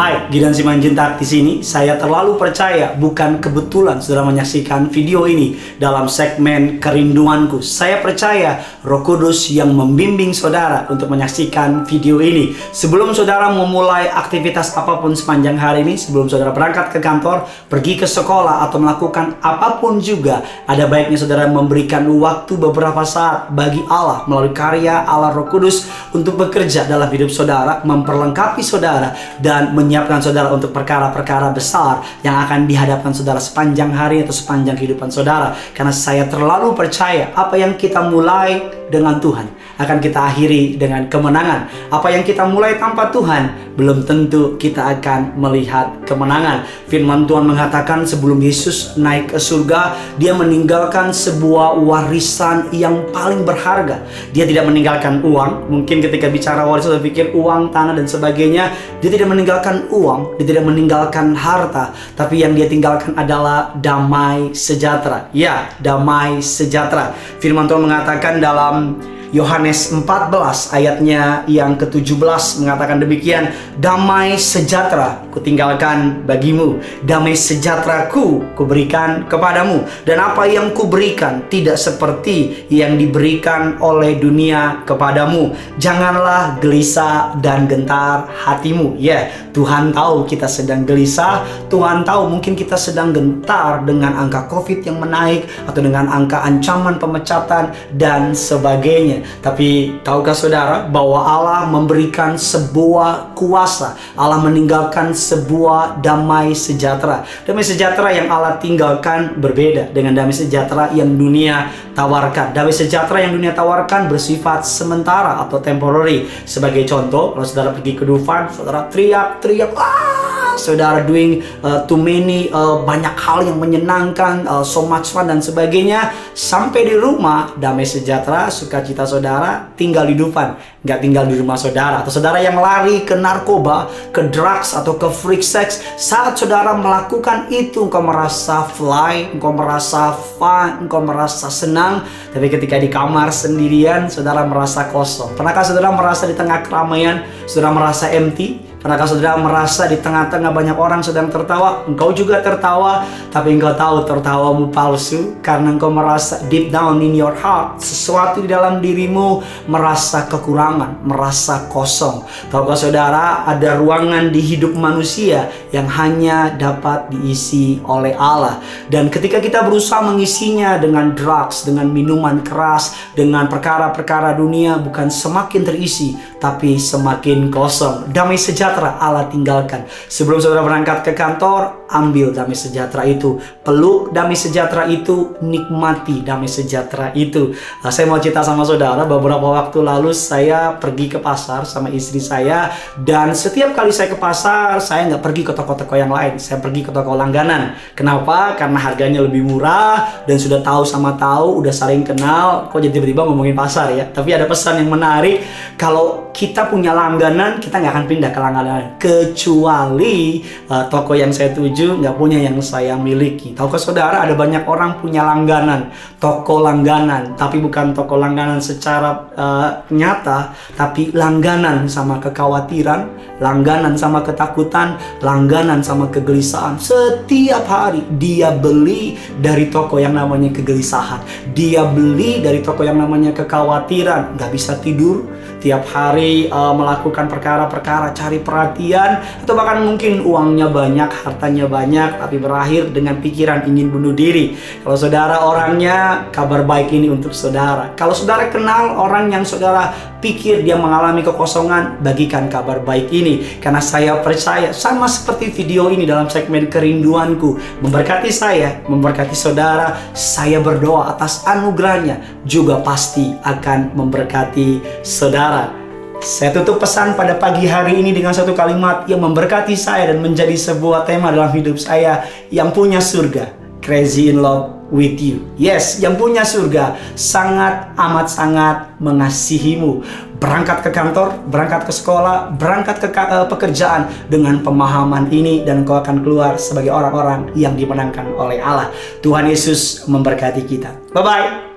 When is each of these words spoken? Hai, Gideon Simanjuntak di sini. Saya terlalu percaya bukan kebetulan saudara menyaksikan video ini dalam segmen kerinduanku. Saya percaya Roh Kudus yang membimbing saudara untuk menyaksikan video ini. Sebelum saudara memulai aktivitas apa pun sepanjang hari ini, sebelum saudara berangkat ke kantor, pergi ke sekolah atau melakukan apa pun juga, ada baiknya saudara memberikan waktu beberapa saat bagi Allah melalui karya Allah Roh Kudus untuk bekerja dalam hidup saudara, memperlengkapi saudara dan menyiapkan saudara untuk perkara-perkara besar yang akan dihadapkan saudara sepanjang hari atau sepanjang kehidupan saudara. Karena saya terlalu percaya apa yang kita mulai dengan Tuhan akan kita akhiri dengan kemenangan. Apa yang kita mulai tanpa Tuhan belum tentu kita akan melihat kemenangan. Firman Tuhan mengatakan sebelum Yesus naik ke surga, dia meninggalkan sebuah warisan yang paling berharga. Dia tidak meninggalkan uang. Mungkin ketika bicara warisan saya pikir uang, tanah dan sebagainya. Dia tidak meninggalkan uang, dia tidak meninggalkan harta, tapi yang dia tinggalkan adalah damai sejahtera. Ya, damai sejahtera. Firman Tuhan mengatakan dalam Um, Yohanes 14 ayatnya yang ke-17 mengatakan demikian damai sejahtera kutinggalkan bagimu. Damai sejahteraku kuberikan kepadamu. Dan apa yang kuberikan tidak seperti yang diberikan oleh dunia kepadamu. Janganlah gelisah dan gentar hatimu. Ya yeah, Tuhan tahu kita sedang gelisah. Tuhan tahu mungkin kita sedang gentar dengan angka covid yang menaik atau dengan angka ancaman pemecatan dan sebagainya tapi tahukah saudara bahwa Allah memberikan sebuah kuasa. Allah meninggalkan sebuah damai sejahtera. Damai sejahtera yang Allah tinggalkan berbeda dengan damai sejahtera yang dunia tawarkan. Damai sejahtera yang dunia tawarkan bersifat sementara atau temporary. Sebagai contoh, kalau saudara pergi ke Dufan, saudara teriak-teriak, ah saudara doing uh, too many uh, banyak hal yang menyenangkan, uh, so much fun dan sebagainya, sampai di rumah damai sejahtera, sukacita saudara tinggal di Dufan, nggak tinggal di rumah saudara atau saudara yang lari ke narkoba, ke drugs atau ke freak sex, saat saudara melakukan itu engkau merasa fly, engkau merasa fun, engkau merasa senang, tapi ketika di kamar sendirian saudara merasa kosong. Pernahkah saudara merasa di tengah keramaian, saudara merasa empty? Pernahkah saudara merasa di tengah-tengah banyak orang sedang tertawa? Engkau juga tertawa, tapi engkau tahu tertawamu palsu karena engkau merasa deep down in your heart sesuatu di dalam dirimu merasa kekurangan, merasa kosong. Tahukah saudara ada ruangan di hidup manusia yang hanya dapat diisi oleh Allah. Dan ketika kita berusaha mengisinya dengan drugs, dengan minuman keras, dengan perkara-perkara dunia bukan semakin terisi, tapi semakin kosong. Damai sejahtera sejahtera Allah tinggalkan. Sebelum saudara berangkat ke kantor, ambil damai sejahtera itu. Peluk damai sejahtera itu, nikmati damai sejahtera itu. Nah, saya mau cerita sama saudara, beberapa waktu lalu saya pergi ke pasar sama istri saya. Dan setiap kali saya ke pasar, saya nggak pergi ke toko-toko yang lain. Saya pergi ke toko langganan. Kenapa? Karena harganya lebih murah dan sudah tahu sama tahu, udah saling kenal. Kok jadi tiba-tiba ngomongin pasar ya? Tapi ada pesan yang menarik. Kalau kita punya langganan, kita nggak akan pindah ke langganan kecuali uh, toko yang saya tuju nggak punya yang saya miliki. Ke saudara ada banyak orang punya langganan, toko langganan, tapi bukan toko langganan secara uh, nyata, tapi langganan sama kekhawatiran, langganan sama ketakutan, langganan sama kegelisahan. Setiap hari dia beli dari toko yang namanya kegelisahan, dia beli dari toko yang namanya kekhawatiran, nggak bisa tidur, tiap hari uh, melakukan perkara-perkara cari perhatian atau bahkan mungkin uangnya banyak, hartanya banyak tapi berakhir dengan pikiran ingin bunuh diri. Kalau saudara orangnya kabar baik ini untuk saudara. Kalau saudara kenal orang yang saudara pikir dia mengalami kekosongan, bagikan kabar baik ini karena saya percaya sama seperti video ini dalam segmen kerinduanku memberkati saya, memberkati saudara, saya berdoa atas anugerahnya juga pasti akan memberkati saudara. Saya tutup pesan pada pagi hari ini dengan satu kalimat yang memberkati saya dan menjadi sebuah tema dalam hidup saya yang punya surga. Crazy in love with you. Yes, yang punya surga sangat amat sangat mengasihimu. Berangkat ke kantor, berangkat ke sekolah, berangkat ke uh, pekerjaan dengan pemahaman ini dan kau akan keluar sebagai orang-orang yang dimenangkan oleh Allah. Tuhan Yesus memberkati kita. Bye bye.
Hai, 0.00 0.32
Gideon 0.32 0.56
Simanjuntak 0.56 1.20
di 1.20 1.28
sini. 1.28 1.52
Saya 1.60 2.00
terlalu 2.00 2.40
percaya 2.40 2.96
bukan 2.96 3.36
kebetulan 3.36 4.00
saudara 4.00 4.32
menyaksikan 4.32 4.88
video 4.88 5.28
ini 5.28 5.60
dalam 5.76 6.08
segmen 6.08 6.80
kerinduanku. 6.80 7.60
Saya 7.60 8.00
percaya 8.00 8.64
Roh 8.80 9.04
Kudus 9.04 9.52
yang 9.52 9.76
membimbing 9.76 10.32
saudara 10.32 10.88
untuk 10.88 11.12
menyaksikan 11.12 11.84
video 11.84 12.16
ini. 12.24 12.56
Sebelum 12.72 13.12
saudara 13.12 13.52
memulai 13.52 14.08
aktivitas 14.08 14.72
apa 14.72 15.04
pun 15.04 15.12
sepanjang 15.12 15.60
hari 15.60 15.84
ini, 15.84 16.00
sebelum 16.00 16.32
saudara 16.32 16.56
berangkat 16.56 16.96
ke 16.96 16.98
kantor, 17.04 17.44
pergi 17.68 18.00
ke 18.00 18.08
sekolah 18.08 18.64
atau 18.64 18.80
melakukan 18.80 19.36
apa 19.44 19.84
pun 19.84 20.00
juga, 20.00 20.40
ada 20.64 20.88
baiknya 20.88 21.20
saudara 21.20 21.44
memberikan 21.44 22.08
waktu 22.08 22.56
beberapa 22.56 23.04
saat 23.04 23.52
bagi 23.52 23.84
Allah 23.92 24.24
melalui 24.24 24.56
karya 24.56 25.04
Allah 25.04 25.28
Roh 25.36 25.44
Kudus 25.44 25.84
untuk 26.16 26.40
bekerja 26.40 26.88
dalam 26.88 27.12
hidup 27.12 27.28
saudara, 27.28 27.84
memperlengkapi 27.84 28.64
saudara 28.64 29.12
dan 29.44 29.76
menyiapkan 29.90 30.22
saudara 30.22 30.54
untuk 30.54 30.70
perkara-perkara 30.70 31.50
besar 31.50 32.06
yang 32.22 32.38
akan 32.46 32.70
dihadapkan 32.70 33.10
saudara 33.10 33.42
sepanjang 33.42 33.90
hari 33.90 34.22
atau 34.22 34.30
sepanjang 34.30 34.78
kehidupan 34.78 35.10
saudara. 35.10 35.58
Karena 35.74 35.90
saya 35.90 36.30
terlalu 36.30 36.78
percaya 36.78 37.34
apa 37.34 37.58
yang 37.58 37.74
kita 37.74 37.98
mulai 38.06 38.79
dengan 38.92 39.22
Tuhan 39.22 39.46
akan 39.80 39.98
kita 40.02 40.20
akhiri 40.28 40.76
dengan 40.76 41.08
kemenangan. 41.08 41.70
Apa 41.88 42.12
yang 42.12 42.20
kita 42.26 42.44
mulai 42.44 42.76
tanpa 42.76 43.08
Tuhan 43.08 43.72
belum 43.80 44.04
tentu 44.04 44.60
kita 44.60 45.00
akan 45.00 45.40
melihat 45.40 46.04
kemenangan. 46.04 46.68
Firman 46.90 47.24
Tuhan 47.24 47.48
mengatakan 47.48 48.04
sebelum 48.04 48.36
Yesus 48.44 49.00
naik 49.00 49.32
ke 49.32 49.38
surga, 49.40 49.96
dia 50.20 50.36
meninggalkan 50.36 51.08
sebuah 51.14 51.80
warisan 51.80 52.68
yang 52.76 53.08
paling 53.08 53.46
berharga. 53.48 54.04
Dia 54.36 54.44
tidak 54.44 54.68
meninggalkan 54.68 55.24
uang. 55.24 55.72
Mungkin 55.72 56.04
ketika 56.04 56.28
bicara 56.28 56.68
warisan 56.68 56.98
saya 56.98 57.02
pikir 57.02 57.32
uang, 57.32 57.72
tanah 57.72 57.96
dan 57.96 58.04
sebagainya. 58.04 58.74
Dia 59.00 59.08
tidak 59.08 59.32
meninggalkan 59.32 59.88
uang, 59.88 60.36
dia 60.36 60.46
tidak 60.52 60.64
meninggalkan 60.68 61.32
harta, 61.32 61.96
tapi 62.12 62.44
yang 62.44 62.52
dia 62.52 62.68
tinggalkan 62.68 63.16
adalah 63.16 63.72
damai 63.80 64.52
sejahtera. 64.52 65.32
Ya, 65.32 65.72
damai 65.80 66.44
sejahtera. 66.44 67.16
Firman 67.40 67.64
Tuhan 67.64 67.80
mengatakan 67.88 68.44
dalam 68.44 68.79
Um, 68.80 69.19
Yohanes 69.30 69.94
14 69.94 70.74
ayatnya 70.74 71.46
yang 71.46 71.78
ke-17 71.78 72.66
mengatakan 72.66 72.98
demikian 72.98 73.54
damai 73.78 74.34
sejahtera 74.34 75.22
kutinggalkan 75.30 76.26
bagimu. 76.26 76.82
Damai 77.06 77.38
sejahteraku 77.38 78.42
kuberikan 78.58 79.30
kepadamu. 79.30 79.86
Dan 80.02 80.18
apa 80.18 80.50
yang 80.50 80.74
kuberikan 80.74 81.46
tidak 81.46 81.78
seperti 81.78 82.66
yang 82.74 82.98
diberikan 82.98 83.78
oleh 83.78 84.18
dunia 84.18 84.82
kepadamu. 84.82 85.54
Janganlah 85.78 86.58
gelisah 86.58 87.38
dan 87.38 87.70
gentar 87.70 88.26
hatimu. 88.26 88.98
Ya 88.98 89.06
yeah, 89.06 89.22
Tuhan 89.54 89.94
tahu 89.94 90.26
kita 90.26 90.50
sedang 90.50 90.82
gelisah. 90.82 91.46
Tuhan 91.70 92.02
tahu 92.02 92.26
mungkin 92.26 92.58
kita 92.58 92.74
sedang 92.74 93.14
gentar 93.14 93.86
dengan 93.86 94.26
angka 94.26 94.50
covid 94.50 94.82
yang 94.82 94.98
menaik 94.98 95.46
atau 95.70 95.78
dengan 95.78 96.10
angka 96.10 96.42
ancaman 96.42 96.98
pemecatan 96.98 97.70
dan 97.94 98.34
sebagainya 98.34 99.19
tapi 99.40 100.00
tahukah 100.04 100.36
saudara 100.36 100.86
bahwa 100.86 101.20
Allah 101.20 101.60
memberikan 101.68 102.36
sebuah 102.36 103.34
kuasa. 103.34 103.96
Allah 104.14 104.40
meninggalkan 104.42 105.12
sebuah 105.14 106.00
damai 106.04 106.52
sejahtera. 106.52 107.24
Damai 107.44 107.64
sejahtera 107.64 108.10
yang 108.12 108.28
Allah 108.28 108.58
tinggalkan 108.58 109.38
berbeda 109.40 109.90
dengan 109.90 110.16
damai 110.16 110.34
sejahtera 110.34 110.92
yang 110.92 111.14
dunia 111.16 111.70
tawarkan. 111.96 112.52
Damai 112.52 112.74
sejahtera 112.74 113.24
yang 113.24 113.32
dunia 113.36 113.52
tawarkan 113.56 114.06
bersifat 114.10 114.66
sementara 114.66 115.40
atau 115.42 115.58
temporary. 115.58 116.28
Sebagai 116.44 116.86
contoh, 116.86 117.32
kalau 117.34 117.46
saudara 117.46 117.70
pergi 117.72 117.92
ke 117.96 118.04
Dufan, 118.04 118.50
saudara 118.52 118.86
teriak-teriak, 118.90 119.72
ah 119.76 120.19
saudara 120.60 121.00
doing 121.00 121.40
uh, 121.64 121.88
too 121.88 121.96
many 121.96 122.52
uh, 122.52 122.84
banyak 122.84 123.16
hal 123.16 123.40
yang 123.40 123.56
menyenangkan, 123.56 124.44
uh, 124.44 124.60
so 124.60 124.84
much 124.84 125.10
fun 125.10 125.24
dan 125.24 125.40
sebagainya, 125.40 126.12
sampai 126.36 126.84
di 126.84 126.94
rumah 127.00 127.56
damai 127.56 127.88
sejahtera, 127.88 128.52
sukacita 128.52 129.08
saudara 129.08 129.72
tinggal 129.74 130.04
di 130.04 130.14
Dufan, 130.20 130.60
nggak 130.84 130.98
tinggal 131.00 131.24
di 131.24 131.40
rumah 131.40 131.56
saudara 131.56 132.04
atau 132.04 132.12
saudara 132.12 132.36
yang 132.44 132.60
lari 132.60 133.08
ke 133.08 133.16
narkoba, 133.16 133.88
ke 134.12 134.28
drugs 134.28 134.76
atau 134.76 135.00
ke 135.00 135.08
freak 135.08 135.40
sex, 135.40 135.80
saat 135.96 136.36
saudara 136.36 136.76
melakukan 136.76 137.48
itu 137.48 137.88
engkau 137.88 138.04
merasa 138.04 138.68
fly, 138.68 139.32
engkau 139.32 139.56
merasa 139.56 140.12
fun, 140.12 140.84
engkau 140.84 141.00
merasa 141.00 141.48
senang, 141.48 142.04
tapi 142.30 142.52
ketika 142.52 142.76
di 142.76 142.92
kamar 142.92 143.32
sendirian 143.32 144.12
saudara 144.12 144.44
merasa 144.44 144.90
kosong. 144.92 145.32
Pernahkah 145.38 145.64
saudara 145.64 145.88
merasa 145.94 146.28
di 146.28 146.36
tengah 146.36 146.60
keramaian, 146.66 147.24
saudara 147.48 147.72
merasa 147.72 148.12
empty? 148.12 148.69
Pernahkah 148.80 149.12
saudara 149.12 149.36
merasa 149.36 149.84
di 149.84 150.00
tengah-tengah 150.00 150.56
banyak 150.56 150.72
orang 150.72 151.04
sedang 151.04 151.28
tertawa? 151.28 151.84
Engkau 151.84 152.16
juga 152.16 152.40
tertawa, 152.40 153.04
tapi 153.28 153.52
engkau 153.52 153.76
tahu 153.76 154.08
tertawamu 154.08 154.72
palsu 154.72 155.36
karena 155.44 155.76
engkau 155.76 155.92
merasa 155.92 156.40
deep 156.48 156.72
down 156.72 156.96
in 157.04 157.12
your 157.12 157.36
heart 157.36 157.76
sesuatu 157.76 158.40
di 158.40 158.48
dalam 158.48 158.80
dirimu 158.80 159.44
merasa 159.68 160.24
kekurangan, 160.24 161.04
merasa 161.04 161.68
kosong. 161.68 162.24
Tahukah 162.48 162.72
saudara 162.72 163.44
ada 163.44 163.76
ruangan 163.76 164.32
di 164.32 164.40
hidup 164.40 164.72
manusia 164.72 165.52
yang 165.76 165.84
hanya 165.84 166.48
dapat 166.56 167.12
diisi 167.12 167.84
oleh 167.84 168.16
Allah. 168.16 168.64
Dan 168.88 169.12
ketika 169.12 169.44
kita 169.44 169.60
berusaha 169.60 170.00
mengisinya 170.00 170.80
dengan 170.80 171.12
drugs, 171.12 171.68
dengan 171.68 171.84
minuman 171.84 172.40
keras, 172.40 172.96
dengan 173.12 173.44
perkara-perkara 173.44 174.32
dunia 174.40 174.80
bukan 174.80 175.12
semakin 175.12 175.68
terisi, 175.68 176.16
tapi 176.40 176.80
semakin 176.80 177.52
kosong. 177.52 178.08
Damai 178.08 178.40
sejahtera 178.40 178.69
sejahtera 178.70 179.02
Allah 179.02 179.26
tinggalkan. 179.26 179.80
Sebelum 180.06 180.38
saudara 180.38 180.62
berangkat 180.62 181.02
ke 181.02 181.12
kantor, 181.18 181.90
ambil 181.90 182.30
damai 182.30 182.54
sejahtera 182.54 183.02
itu. 183.02 183.42
Peluk 183.66 184.14
damai 184.14 184.38
sejahtera 184.38 184.86
itu, 184.86 185.34
nikmati 185.42 186.22
damai 186.22 186.46
sejahtera 186.46 187.10
itu. 187.18 187.50
Nah, 187.82 187.90
saya 187.90 188.06
mau 188.06 188.22
cerita 188.22 188.46
sama 188.46 188.62
saudara, 188.62 189.02
beberapa 189.02 189.50
waktu 189.50 189.82
lalu 189.82 190.14
saya 190.14 190.78
pergi 190.78 191.10
ke 191.10 191.18
pasar 191.18 191.66
sama 191.66 191.90
istri 191.90 192.22
saya. 192.22 192.70
Dan 192.94 193.34
setiap 193.34 193.74
kali 193.74 193.90
saya 193.90 194.06
ke 194.06 194.18
pasar, 194.18 194.78
saya 194.78 195.10
nggak 195.10 195.22
pergi 195.22 195.42
ke 195.42 195.52
toko-toko 195.52 195.98
yang 195.98 196.14
lain. 196.14 196.38
Saya 196.38 196.62
pergi 196.62 196.86
ke 196.86 196.94
toko 196.94 197.18
langganan. 197.18 197.74
Kenapa? 197.98 198.54
Karena 198.54 198.78
harganya 198.78 199.20
lebih 199.26 199.42
murah 199.42 200.22
dan 200.30 200.38
sudah 200.38 200.62
tahu 200.62 200.86
sama 200.86 201.18
tahu, 201.18 201.58
udah 201.58 201.74
saling 201.74 202.06
kenal. 202.06 202.70
Kok 202.70 202.78
jadi 202.78 202.94
tiba-tiba 202.94 203.26
ngomongin 203.26 203.58
pasar 203.58 203.90
ya? 203.90 204.06
Tapi 204.06 204.30
ada 204.30 204.46
pesan 204.46 204.78
yang 204.78 204.94
menarik. 204.94 205.42
Kalau 205.74 206.30
kita 206.30 206.70
punya 206.70 206.94
langganan, 206.94 207.58
kita 207.58 207.82
nggak 207.82 207.92
akan 207.98 208.06
pindah 208.06 208.30
ke 208.30 208.38
langganan 208.38 208.59
kecuali 208.96 210.42
uh, 210.68 210.84
toko 210.90 211.16
yang 211.16 211.32
saya 211.32 211.52
tuju 211.52 212.00
nggak 212.00 212.16
punya 212.16 212.38
yang 212.40 212.58
saya 212.60 212.94
miliki. 212.96 213.52
Ke 213.56 213.78
saudara 213.78 214.26
ada 214.26 214.34
banyak 214.34 214.66
orang 214.66 214.98
punya 214.98 215.22
langganan, 215.22 215.94
toko 216.18 216.60
langganan, 216.60 217.38
tapi 217.38 217.62
bukan 217.62 217.94
toko 217.94 218.18
langganan 218.18 218.58
secara 218.58 219.30
uh, 219.38 219.86
nyata, 219.94 220.52
tapi 220.74 221.14
langganan 221.14 221.86
sama 221.86 222.18
kekhawatiran, 222.18 223.08
langganan 223.38 223.94
sama 223.94 224.20
ketakutan, 224.26 224.98
langganan 225.22 225.80
sama 225.80 226.10
kegelisahan. 226.10 226.76
Setiap 226.76 227.64
hari 227.70 228.02
dia 228.18 228.50
beli 228.50 229.16
dari 229.38 229.70
toko 229.70 230.02
yang 230.02 230.18
namanya 230.18 230.50
kegelisahan, 230.50 231.22
dia 231.54 231.86
beli 231.86 232.42
dari 232.42 232.60
toko 232.60 232.82
yang 232.82 232.98
namanya 232.98 233.30
kekhawatiran, 233.30 234.34
nggak 234.34 234.50
bisa 234.50 234.76
tidur, 234.82 235.24
tiap 235.60 235.84
hari 235.92 236.48
uh, 236.48 236.72
melakukan 236.72 237.28
perkara-perkara 237.28 238.16
cari 238.16 238.40
perhatian 238.50 239.22
atau 239.46 239.54
bahkan 239.54 239.86
mungkin 239.86 240.26
uangnya 240.26 240.66
banyak, 240.66 241.06
hartanya 241.06 241.70
banyak 241.70 242.18
tapi 242.18 242.36
berakhir 242.42 242.90
dengan 242.90 243.22
pikiran 243.22 243.62
ingin 243.70 243.94
bunuh 243.94 244.10
diri. 244.10 244.58
Kalau 244.82 244.98
saudara 244.98 245.46
orangnya 245.46 246.26
kabar 246.34 246.66
baik 246.66 246.90
ini 246.90 247.06
untuk 247.06 247.30
saudara. 247.30 247.94
Kalau 247.94 248.10
saudara 248.10 248.50
kenal 248.50 248.98
orang 248.98 249.30
yang 249.30 249.46
saudara 249.46 249.94
pikir 250.20 250.60
dia 250.60 250.76
mengalami 250.76 251.24
kekosongan, 251.24 252.02
bagikan 252.04 252.50
kabar 252.52 252.84
baik 252.84 253.08
ini 253.14 253.62
karena 253.62 253.80
saya 253.80 254.20
percaya 254.20 254.74
sama 254.74 255.08
seperti 255.08 255.48
video 255.54 255.88
ini 255.88 256.04
dalam 256.04 256.28
segmen 256.28 256.68
kerinduanku 256.68 257.56
memberkati 257.80 258.28
saya, 258.28 258.84
memberkati 258.84 259.32
saudara, 259.32 259.96
saya 260.12 260.60
berdoa 260.60 261.16
atas 261.16 261.48
anugerahnya 261.48 262.44
juga 262.44 262.84
pasti 262.84 263.32
akan 263.40 263.96
memberkati 263.96 265.00
saudara. 265.00 265.79
Saya 266.20 266.52
tutup 266.52 266.76
pesan 266.76 267.16
pada 267.16 267.32
pagi 267.40 267.64
hari 267.64 267.96
ini 267.96 268.12
dengan 268.12 268.36
satu 268.36 268.52
kalimat 268.52 269.08
yang 269.08 269.24
memberkati 269.24 269.72
saya 269.72 270.12
dan 270.12 270.20
menjadi 270.20 270.52
sebuah 270.52 271.08
tema 271.08 271.32
dalam 271.32 271.48
hidup 271.48 271.80
saya 271.80 272.28
yang 272.52 272.76
punya 272.76 273.00
surga. 273.00 273.56
Crazy 273.80 274.28
in 274.28 274.44
love 274.44 274.68
with 274.92 275.16
you. 275.16 275.48
Yes, 275.56 275.96
yang 276.04 276.20
punya 276.20 276.44
surga 276.44 277.00
sangat 277.16 277.96
amat 277.96 278.26
sangat 278.28 278.76
mengasihimu. 279.00 280.04
Berangkat 280.36 280.84
ke 280.84 280.92
kantor, 280.92 281.40
berangkat 281.48 281.88
ke 281.88 281.92
sekolah, 281.96 282.52
berangkat 282.52 283.00
ke 283.00 283.08
uh, 283.08 283.48
pekerjaan 283.48 284.12
dengan 284.28 284.60
pemahaman 284.60 285.32
ini 285.32 285.64
dan 285.64 285.88
kau 285.88 285.96
akan 285.96 286.20
keluar 286.20 286.60
sebagai 286.60 286.92
orang-orang 286.92 287.48
yang 287.56 287.72
dimenangkan 287.72 288.28
oleh 288.36 288.60
Allah. 288.60 288.92
Tuhan 289.24 289.48
Yesus 289.48 290.04
memberkati 290.04 290.68
kita. 290.68 291.16
Bye 291.16 291.24
bye. 291.24 291.69